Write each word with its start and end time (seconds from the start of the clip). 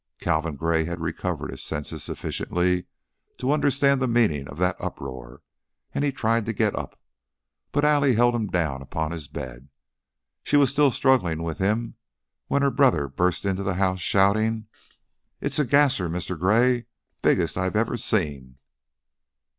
Calvin 0.19 0.55
Gray 0.55 0.85
had 0.85 0.99
recovered 0.99 1.51
his 1.51 1.61
senses 1.61 2.01
sufficiently 2.03 2.87
to 3.37 3.51
understand 3.51 4.01
the 4.01 4.07
meaning 4.07 4.47
of 4.47 4.57
that 4.57 4.75
uproar, 4.79 5.43
and 5.93 6.03
he 6.03 6.11
tried 6.11 6.47
to 6.47 6.53
get 6.53 6.75
up, 6.75 6.99
but 7.71 7.85
Allie 7.85 8.15
held 8.15 8.33
him 8.33 8.47
down 8.47 8.81
upon 8.81 9.11
his 9.11 9.27
bed. 9.27 9.69
She 10.41 10.57
was 10.57 10.71
still 10.71 10.89
struggling 10.89 11.43
with 11.43 11.59
him 11.59 11.97
when 12.47 12.63
her 12.63 12.71
brother 12.71 13.07
burst 13.07 13.45
into 13.45 13.61
the 13.61 13.75
house, 13.75 13.99
shouting: 13.99 14.65
"It's 15.39 15.59
a 15.59 15.65
gasser, 15.65 16.09
Mr. 16.09 16.35
Gray! 16.35 16.87
Biggest 17.21 17.55
I 17.55 17.67
ever 17.67 17.95
seen." 17.95 18.57